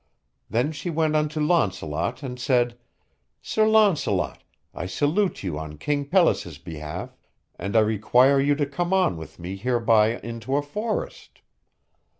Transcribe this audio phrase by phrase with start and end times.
[0.49, 2.75] Then she went unto Launcelot and said:
[3.39, 4.41] Sir Launcelot,
[4.73, 7.15] I salute you on King Pelles' behalf,
[7.59, 11.41] and I require you to come on with me hereby into a forest.